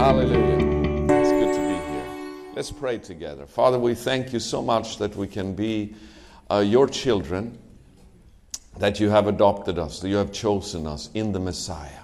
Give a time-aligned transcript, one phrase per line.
[0.00, 1.12] Hallelujah.
[1.12, 2.52] It's good to be here.
[2.56, 3.44] Let's pray together.
[3.44, 5.94] Father, we thank you so much that we can be
[6.50, 7.58] uh, your children,
[8.78, 12.00] that you have adopted us, that you have chosen us in the Messiah.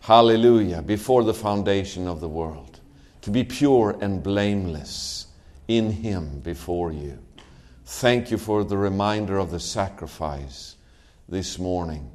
[0.00, 0.80] Hallelujah.
[0.80, 2.80] Before the foundation of the world,
[3.20, 5.26] to be pure and blameless
[5.68, 7.18] in Him before you.
[7.84, 10.76] Thank you for the reminder of the sacrifice
[11.28, 12.10] this morning.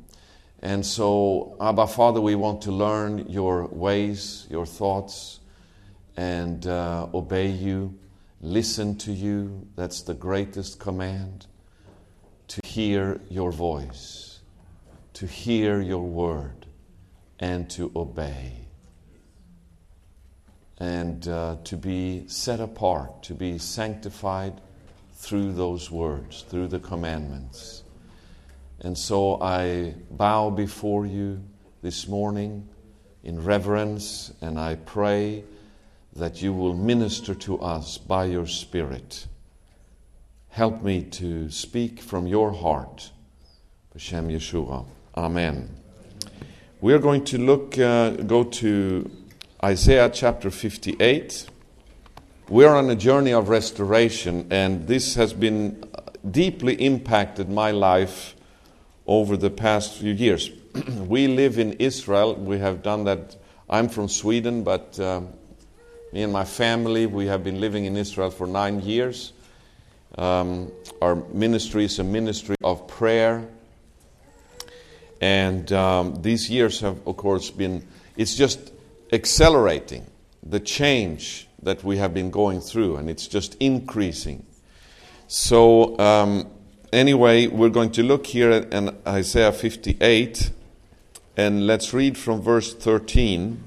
[0.62, 5.40] And so, Abba Father, we want to learn your ways, your thoughts,
[6.18, 7.98] and uh, obey you,
[8.42, 9.68] listen to you.
[9.76, 11.48] That's the greatest command
[12.48, 14.40] to hear your voice,
[15.14, 16.66] to hear your word,
[17.40, 18.54] and to obey.
[20.78, 24.62] And uh, to be set apart, to be sanctified
[25.14, 27.85] through those words, through the commandments.
[28.82, 31.42] And so I bow before you
[31.82, 32.68] this morning
[33.24, 35.44] in reverence, and I pray
[36.16, 39.28] that you will minister to us by your Spirit.
[40.50, 43.12] Help me to speak from your heart.
[43.96, 44.86] B'Shem Yeshua.
[45.16, 45.70] Amen.
[46.82, 49.10] We are going to look, uh, go to
[49.64, 51.48] Isaiah chapter 58.
[52.50, 55.84] We are on a journey of restoration, and this has been
[56.30, 58.35] deeply impacted my life
[59.08, 60.52] over the past few years.
[60.88, 62.36] we live in Israel.
[62.36, 63.36] We have done that.
[63.70, 65.30] I'm from Sweden, but um,
[66.12, 69.34] me and my family, we have been living in Israel for nine years.
[70.18, 73.48] Um, our ministry is a ministry of prayer.
[75.22, 77.86] And um, these years have, of course, been,
[78.16, 78.72] it's just
[79.12, 80.06] accelerating
[80.44, 84.46] the change that we have been going through, and it's just increasing.
[85.28, 86.48] So, um,
[86.96, 90.52] anyway, we're going to look here at, at Isaiah 58,
[91.38, 93.62] and let's read from verse 13.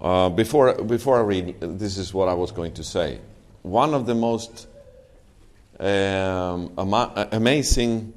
[0.00, 3.20] Uh, before, before I read, this is what I was going to say.
[3.62, 4.66] One of the most
[5.80, 8.12] um, ama- amazing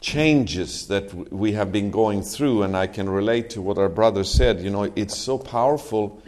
[0.00, 4.24] changes that we have been going through, and I can relate to what our brother
[4.24, 4.60] said.
[4.60, 6.22] You know, it's so powerful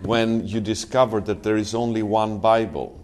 [0.00, 2.97] when you discover that there is only one Bible.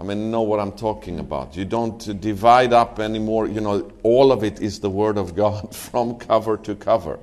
[0.00, 1.58] I mean, know what I'm talking about.
[1.58, 3.46] You don't divide up anymore.
[3.46, 7.18] You know, all of it is the Word of God from cover to cover.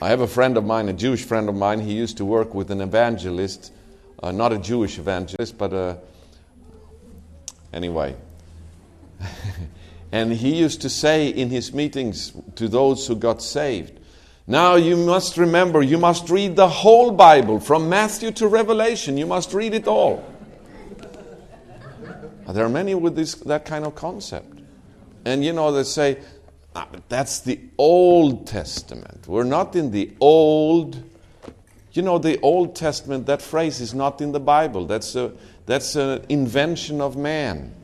[0.00, 1.80] I have a friend of mine, a Jewish friend of mine.
[1.80, 3.72] He used to work with an evangelist,
[4.22, 5.98] uh, not a Jewish evangelist, but a.
[7.72, 8.14] Anyway.
[10.12, 13.98] and he used to say in his meetings to those who got saved,
[14.46, 19.18] now you must remember, you must read the whole Bible from Matthew to Revelation.
[19.18, 20.35] You must read it all.
[22.48, 24.60] There are many with this, that kind of concept.
[25.24, 26.18] And you know, they say,
[26.74, 29.26] ah, that's the Old Testament.
[29.26, 31.02] We're not in the Old.
[31.92, 34.84] You know, the Old Testament, that phrase is not in the Bible.
[34.84, 35.32] That's, a,
[35.64, 37.74] that's an invention of man.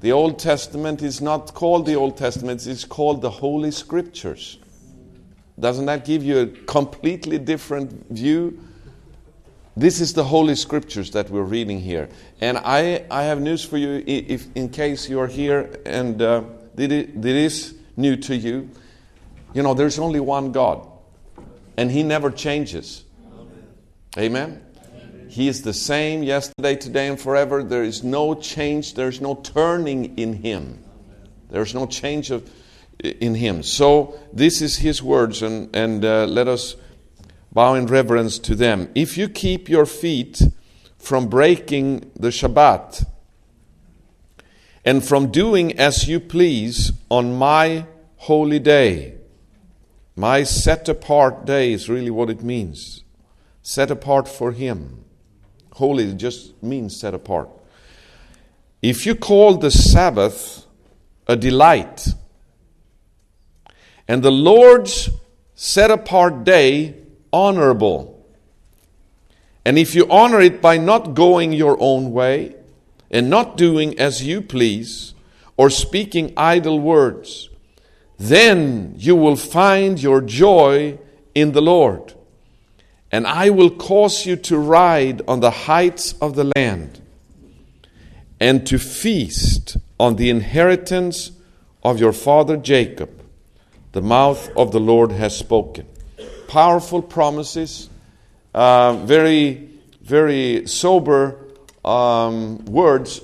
[0.00, 4.58] The Old Testament is not called the Old Testament, it's called the Holy Scriptures.
[5.58, 8.60] Doesn't that give you a completely different view
[9.80, 12.08] this is the Holy Scriptures that we're reading here.
[12.40, 16.42] And I, I have news for you if, in case you're here and uh,
[16.76, 18.70] it is new to you.
[19.54, 20.86] You know, there's only one God,
[21.76, 23.04] and He never changes.
[24.16, 24.62] Amen?
[24.94, 25.28] Amen?
[25.30, 27.62] He is the same yesterday, today, and forever.
[27.62, 30.82] There is no change, there's no turning in Him.
[31.50, 32.50] There's no change of,
[32.98, 33.62] in Him.
[33.62, 36.76] So, this is His words, and, and uh, let us
[37.52, 38.90] bow in reverence to them.
[38.94, 40.42] If you keep your feet
[40.98, 43.06] from breaking the Shabbat
[44.84, 47.86] and from doing as you please on my
[48.16, 49.14] holy day,
[50.16, 53.04] my set apart day is really what it means.
[53.62, 55.04] Set apart for Him.
[55.74, 57.48] Holy just means set apart.
[58.82, 60.66] If you call the Sabbath
[61.26, 62.08] a delight
[64.08, 65.10] and the Lord's
[65.54, 66.94] set apart day
[67.32, 68.14] honorable.
[69.64, 72.54] And if you honor it by not going your own way
[73.10, 75.14] and not doing as you please
[75.56, 77.50] or speaking idle words,
[78.18, 80.98] then you will find your joy
[81.34, 82.14] in the Lord.
[83.12, 87.00] And I will cause you to ride on the heights of the land
[88.40, 91.32] and to feast on the inheritance
[91.82, 93.10] of your father Jacob.
[93.92, 95.86] The mouth of the Lord has spoken
[96.48, 97.88] powerful promises,
[98.54, 99.70] uh, very,
[100.02, 101.38] very sober
[101.84, 103.20] um, words,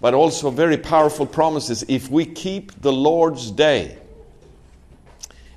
[0.00, 1.84] but also very powerful promises.
[1.88, 3.98] If we keep the Lord's day,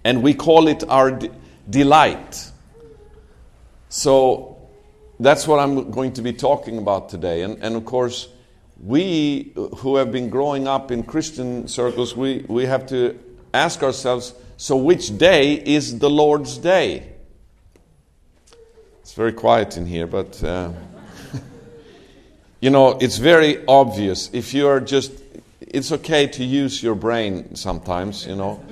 [0.04, 1.32] and we call it our de-
[1.70, 2.52] delight.
[3.90, 4.70] So
[5.20, 7.42] that's what I'm going to be talking about today.
[7.42, 8.28] And, and of course,
[8.80, 13.18] we who have been growing up in Christian circles, we, we have to
[13.54, 17.12] ask ourselves so, which day is the Lord's day?
[19.02, 20.72] It's very quiet in here, but uh,
[22.62, 24.30] you know, it's very obvious.
[24.32, 25.12] If you're just,
[25.60, 28.64] it's okay to use your brain sometimes, you know.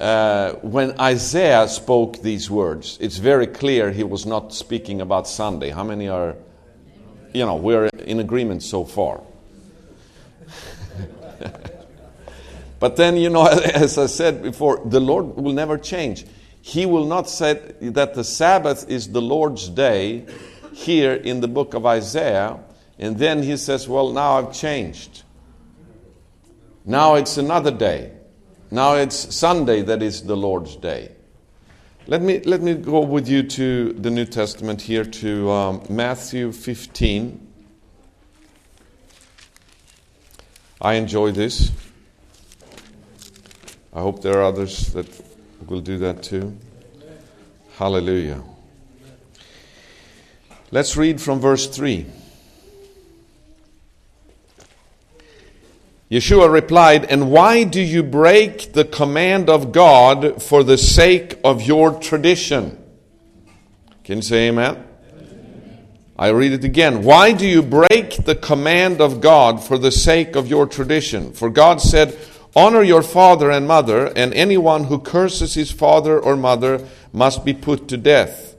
[0.00, 5.70] Uh, when Isaiah spoke these words, it's very clear he was not speaking about Sunday.
[5.70, 6.34] How many are,
[7.32, 9.20] you know, we're in agreement so far.
[12.80, 16.26] But then, you know, as I said before, the Lord will never change.
[16.60, 20.26] He will not say that the Sabbath is the Lord's day
[20.72, 22.58] here in the book of Isaiah,
[22.98, 25.22] and then he says, Well, now I've changed.
[26.84, 28.12] Now it's another day.
[28.70, 31.12] Now it's Sunday that is the Lord's day.
[32.06, 36.52] Let me, let me go with you to the New Testament here to um, Matthew
[36.52, 37.46] 15.
[40.80, 41.70] I enjoy this.
[43.92, 45.06] I hope there are others that
[45.66, 46.56] will do that too.
[47.76, 48.42] Hallelujah.
[50.70, 52.06] Let's read from verse 3.
[56.10, 61.62] Yeshua replied, And why do you break the command of God for the sake of
[61.62, 62.82] your tradition?
[64.04, 64.84] Can you say amen?
[66.18, 67.04] I read it again.
[67.04, 71.32] Why do you break the command of God for the sake of your tradition?
[71.32, 72.18] For God said,
[72.56, 77.54] Honor your father and mother, and anyone who curses his father or mother must be
[77.54, 78.56] put to death.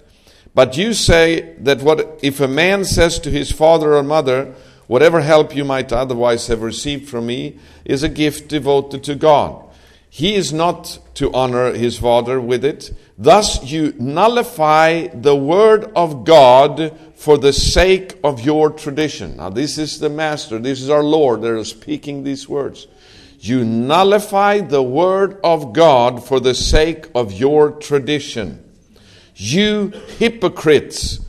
[0.54, 4.56] But you say that what if a man says to his father or mother,
[4.90, 9.64] Whatever help you might otherwise have received from me is a gift devoted to God.
[10.10, 12.92] He is not to honor his father with it.
[13.16, 19.38] Thus you nullify the word of God for the sake of your tradition.
[19.38, 22.88] Now, this is the Master, this is our Lord that is speaking these words.
[23.42, 28.64] You nullify the word of God for the sake of your tradition.
[29.36, 31.22] You hypocrites!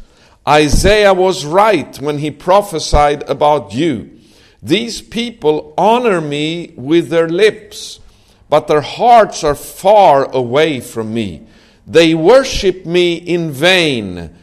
[0.48, 4.18] Isaiah was right when he prophesied about you.
[4.60, 8.00] These people honor me with their lips,
[8.48, 11.46] but their hearts are far away from me.
[11.86, 14.36] They worship me in vain.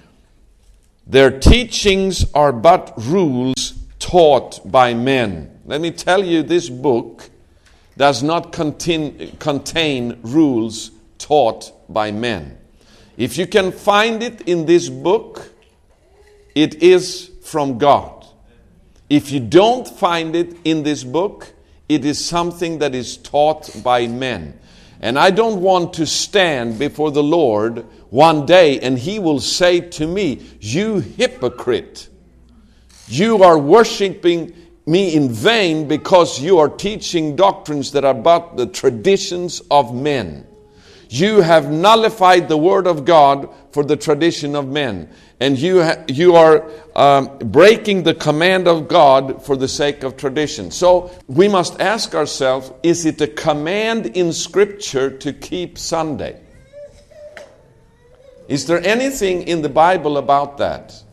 [1.05, 5.59] Their teachings are but rules taught by men.
[5.65, 7.29] Let me tell you, this book
[7.97, 12.57] does not contain, contain rules taught by men.
[13.17, 15.51] If you can find it in this book,
[16.53, 18.25] it is from God.
[19.09, 21.53] If you don't find it in this book,
[21.89, 24.59] it is something that is taught by men.
[24.99, 29.79] And I don't want to stand before the Lord one day and He will say
[29.79, 32.09] to me, You hypocrite,
[33.07, 34.53] you are worshiping
[34.87, 40.47] me in vain because you are teaching doctrines that are but the traditions of men.
[41.09, 45.09] You have nullified the word of God for the tradition of men.
[45.39, 50.17] And you, ha- you are um, breaking the command of God for the sake of
[50.17, 50.71] tradition.
[50.71, 56.41] So we must ask ourselves is it a command in Scripture to keep Sunday?
[58.47, 61.03] Is there anything in the Bible about that?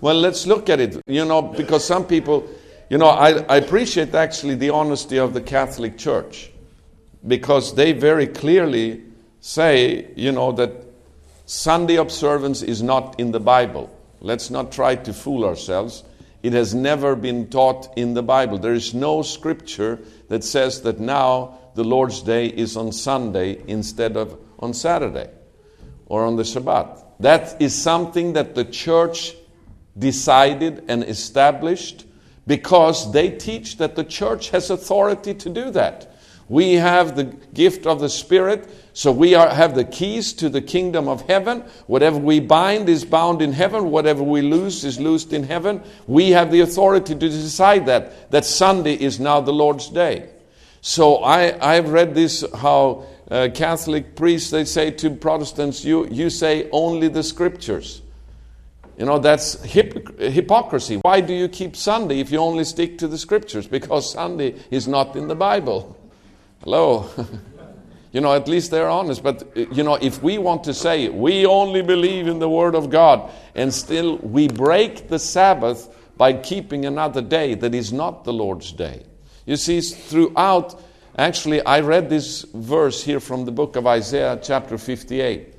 [0.00, 2.48] Well, let's look at it, you know, because some people,
[2.88, 6.50] you know, I, I appreciate actually the honesty of the Catholic Church
[7.26, 9.02] because they very clearly
[9.40, 10.72] say, you know, that
[11.44, 13.94] Sunday observance is not in the Bible.
[14.20, 16.02] Let's not try to fool ourselves.
[16.42, 18.56] It has never been taught in the Bible.
[18.56, 24.16] There is no scripture that says that now the Lord's Day is on Sunday instead
[24.16, 25.28] of on Saturday
[26.06, 27.04] or on the Shabbat.
[27.20, 29.34] That is something that the church
[29.98, 32.06] decided and established
[32.46, 36.10] because they teach that the church has authority to do that.
[36.48, 40.60] We have the gift of the Spirit, so we are, have the keys to the
[40.60, 41.60] kingdom of heaven.
[41.86, 45.80] Whatever we bind is bound in heaven, whatever we loose is loosed in heaven.
[46.08, 50.30] We have the authority to decide that, that Sunday is now the Lord's day.
[50.80, 56.30] So I, I've read this how uh, Catholic priests they say to Protestants, you, you
[56.30, 58.02] say only the scriptures.
[59.00, 60.96] You know, that's hypocrisy.
[60.96, 63.66] Why do you keep Sunday if you only stick to the scriptures?
[63.66, 65.96] Because Sunday is not in the Bible.
[66.62, 67.08] Hello?
[68.12, 69.22] you know, at least they're honest.
[69.22, 72.74] But, uh, you know, if we want to say we only believe in the Word
[72.74, 75.88] of God and still we break the Sabbath
[76.18, 79.06] by keeping another day that is not the Lord's day.
[79.46, 80.78] You see, throughout
[81.18, 85.49] Actually, I read this verse here from the book of Isaiah, chapter 58,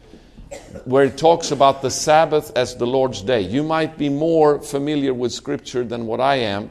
[0.85, 3.41] where it talks about the Sabbath as the Lord's day.
[3.41, 6.69] You might be more familiar with Scripture than what I am.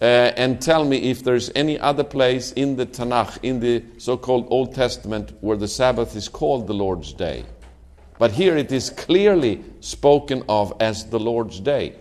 [0.00, 0.04] Uh,
[0.36, 4.46] and tell me if there's any other place in the Tanakh, in the so called
[4.50, 7.44] Old Testament, where the Sabbath is called the Lord's day.
[8.18, 11.94] But here it is clearly spoken of as the Lord's day.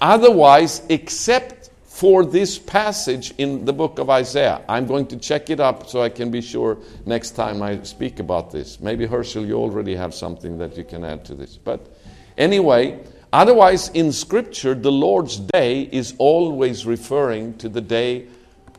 [0.00, 1.61] Otherwise, except
[1.92, 6.00] for this passage in the book of Isaiah, I'm going to check it up so
[6.00, 8.80] I can be sure next time I speak about this.
[8.80, 11.58] Maybe Herschel, you already have something that you can add to this.
[11.58, 11.94] But
[12.38, 12.98] anyway,
[13.30, 18.26] otherwise, in Scripture, the Lord's day is always referring to the day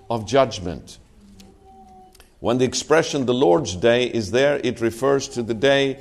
[0.09, 0.97] of judgment.
[2.39, 5.99] When the expression the Lord's day is there, it refers to the day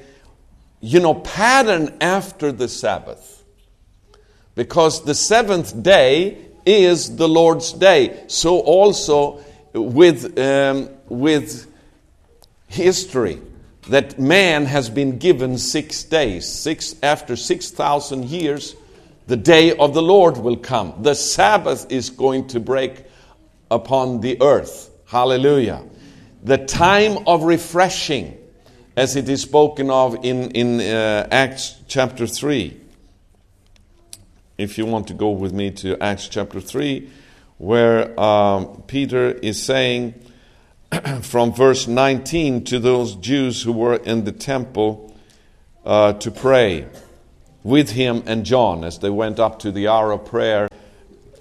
[0.80, 3.44] you know, pattern after the Sabbath.
[4.54, 8.24] Because the seventh day is the Lord's day.
[8.28, 11.70] So also with, um, with
[12.68, 13.40] history,
[13.88, 16.48] that man has been given six days.
[16.48, 18.76] Six, after 6,000 years,
[19.26, 20.94] the day of the Lord will come.
[21.02, 23.04] The Sabbath is going to break
[23.70, 24.90] upon the earth.
[25.06, 25.84] Hallelujah.
[26.42, 28.38] The time of refreshing
[28.96, 32.78] as it is spoken of in, in uh, Acts chapter 3.
[34.62, 37.10] If you want to go with me to Acts chapter 3,
[37.58, 40.14] where um, Peter is saying
[41.22, 45.16] from verse 19 to those Jews who were in the temple
[45.84, 46.86] uh, to pray
[47.64, 50.68] with him and John as they went up to the hour of prayer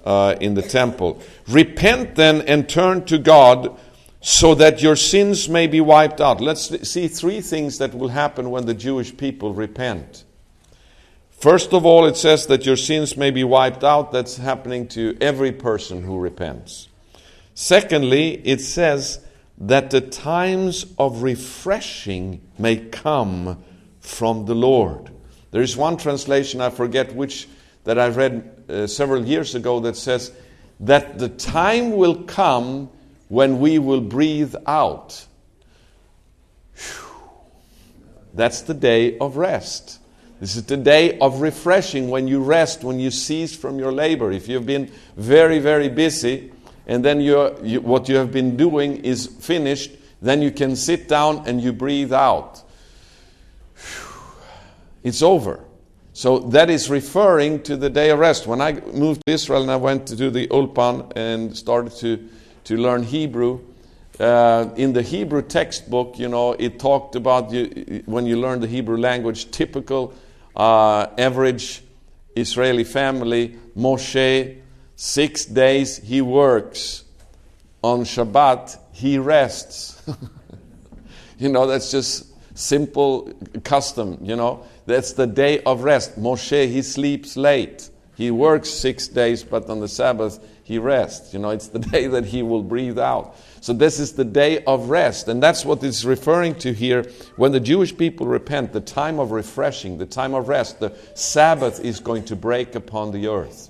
[0.04, 1.22] uh, in the temple.
[1.48, 3.80] Repent then and turn to God
[4.20, 6.42] so that your sins may be wiped out.
[6.42, 10.24] Let's see three things that will happen when the Jewish people repent.
[11.42, 14.12] First of all, it says that your sins may be wiped out.
[14.12, 16.88] That's happening to every person who repents.
[17.56, 19.26] Secondly, it says
[19.58, 23.64] that the times of refreshing may come
[24.02, 25.10] from the Lord.
[25.50, 27.48] There is one translation, I forget which,
[27.86, 30.32] that I read uh, several years ago that says
[30.82, 32.92] that the time will come
[33.30, 35.26] when we will breathe out.
[38.32, 40.01] That's the day of rest.
[40.42, 44.32] This is the day of refreshing when you rest, when you cease from your labor.
[44.32, 46.52] If you've been very, very busy
[46.88, 47.38] and then you,
[47.82, 52.12] what you have been doing is finished, then you can sit down and you breathe
[52.12, 52.62] out.
[55.04, 55.64] It's over.
[56.14, 58.48] So that is referring to the day of rest.
[58.48, 62.28] When I moved to Israel and I went to do the Ulpan and started to
[62.64, 63.60] to learn Hebrew.
[64.20, 68.68] Uh, in the Hebrew textbook, you know, it talked about you, when you learn the
[68.68, 70.14] Hebrew language, typical
[70.56, 71.84] uh, average
[72.36, 74.58] Israeli family, Moshe,
[74.96, 77.04] six days he works.
[77.84, 80.02] On Shabbat, he rests.
[81.40, 82.28] you know, that's just
[82.58, 84.64] simple custom, you know.
[84.86, 86.20] That's the day of rest.
[86.20, 87.90] Moshe, he sleeps late.
[88.16, 91.34] He works six days, but on the Sabbath, he rests.
[91.34, 93.36] You know, it's the day that he will breathe out.
[93.62, 95.28] So this is the day of rest.
[95.28, 97.04] And that's what it's referring to here.
[97.36, 101.80] When the Jewish people repent, the time of refreshing, the time of rest, the Sabbath
[101.80, 103.70] is going to break upon the earth.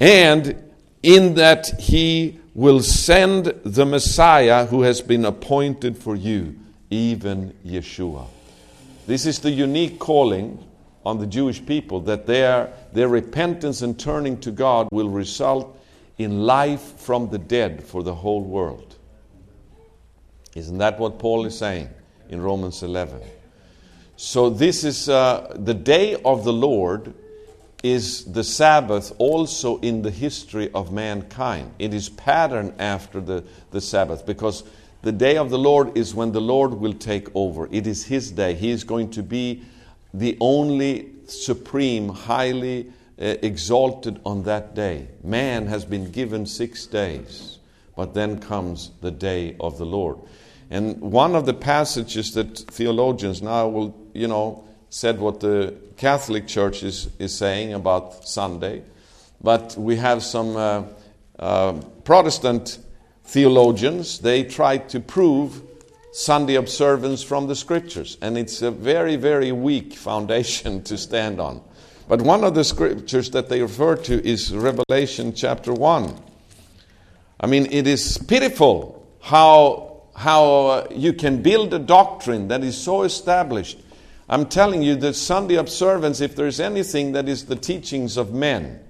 [0.00, 0.64] And
[1.02, 6.58] in that he will send the Messiah who has been appointed for you,
[6.88, 8.26] even Yeshua.
[9.06, 10.64] This is the unique calling
[11.04, 15.78] on the Jewish people that their, their repentance and turning to God will result
[16.16, 18.97] in life from the dead for the whole world.
[20.54, 21.88] Isn't that what Paul is saying
[22.28, 23.20] in Romans 11?
[24.16, 27.14] So, this is uh, the day of the Lord,
[27.82, 31.72] is the Sabbath also in the history of mankind.
[31.78, 34.64] It is patterned after the, the Sabbath because
[35.02, 37.68] the day of the Lord is when the Lord will take over.
[37.70, 38.54] It is His day.
[38.54, 39.62] He is going to be
[40.12, 45.08] the only supreme, highly uh, exalted on that day.
[45.22, 47.57] Man has been given six days,
[47.98, 50.18] but then comes the day of the Lord.
[50.70, 56.46] And one of the passages that theologians now will, you know, said what the Catholic
[56.46, 58.84] Church is, is saying about Sunday,
[59.42, 60.84] but we have some uh,
[61.40, 61.72] uh,
[62.04, 62.78] Protestant
[63.24, 65.60] theologians, they try to prove
[66.12, 71.60] Sunday observance from the scriptures, and it's a very, very weak foundation to stand on.
[72.06, 76.27] But one of the scriptures that they refer to is Revelation chapter 1.
[77.40, 83.02] I mean, it is pitiful how, how you can build a doctrine that is so
[83.02, 83.78] established.
[84.28, 88.80] I'm telling you that Sunday observance, if there's anything that is the teachings of men,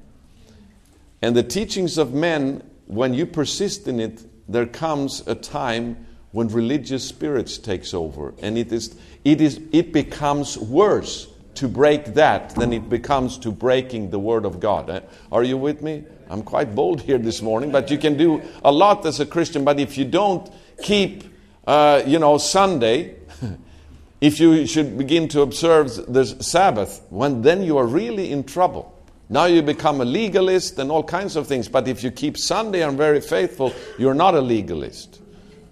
[1.21, 6.49] and the teachings of men, when you persist in it, there comes a time when
[6.49, 12.51] religious spirits takes over and it is it is it becomes worse to break that
[12.51, 15.01] than it becomes to breaking the word of god Eh,
[15.33, 18.73] are you with me i'm quite bold here this morning but you can do a
[18.73, 20.51] lot as a christian but if you don't
[20.83, 21.25] keep
[21.67, 23.15] uh, you know sunday
[24.21, 28.95] if you should begin to observe the sabbath when then you are really in trouble
[29.31, 32.83] now you become a legalist and all kinds of things but if you keep sunday
[32.83, 35.21] and very faithful you're not a legalist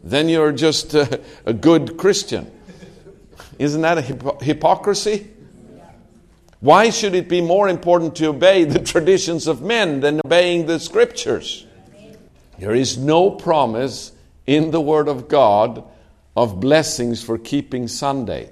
[0.07, 2.51] then you're just a, a good Christian.
[3.59, 5.29] Isn't that a hypo- hypocrisy?
[6.61, 10.81] Why should it be more important to obey the traditions of men than obeying the
[10.81, 11.67] scriptures?
[12.59, 14.13] There is no promise
[14.47, 15.85] in the Word of God
[16.37, 18.51] of blessings for keeping Sunday.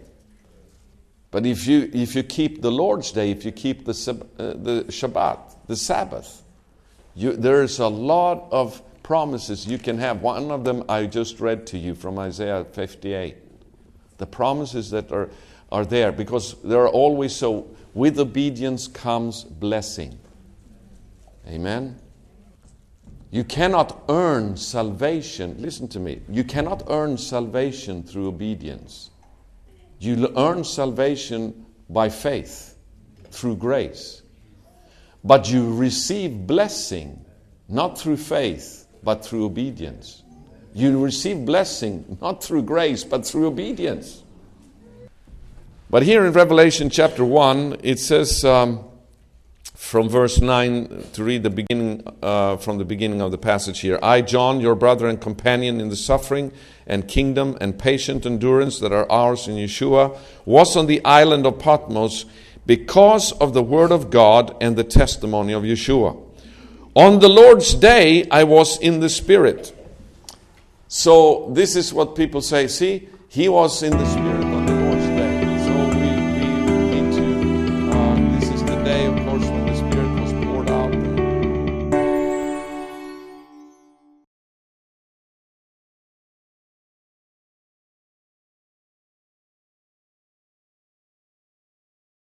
[1.30, 3.92] But if you, if you keep the Lord's Day, if you keep the,
[4.38, 6.42] uh, the Shabbat, the Sabbath,
[7.14, 10.22] you, there's a lot of promises you can have.
[10.22, 13.36] One of them I just read to you from Isaiah 58.
[14.18, 15.28] The promises that are,
[15.72, 20.18] are there because there are always so, with obedience comes blessing.
[21.46, 22.00] Amen.
[23.30, 25.56] You cannot earn salvation.
[25.58, 26.20] Listen to me.
[26.28, 29.10] You cannot earn salvation through obedience.
[29.98, 32.76] You earn salvation by faith,
[33.30, 34.22] through grace.
[35.22, 37.24] But you receive blessing
[37.68, 40.22] not through faith, but through obedience.
[40.74, 44.23] You receive blessing not through grace, but through obedience.
[45.94, 48.84] But here in Revelation chapter 1, it says um,
[49.76, 54.00] from verse 9 to read the beginning uh, from the beginning of the passage here
[54.02, 56.50] I, John, your brother and companion in the suffering
[56.84, 61.60] and kingdom and patient endurance that are ours in Yeshua, was on the island of
[61.60, 62.24] Patmos
[62.66, 66.20] because of the word of God and the testimony of Yeshua.
[66.96, 69.72] On the Lord's day, I was in the Spirit.
[70.88, 74.33] So, this is what people say see, he was in the Spirit.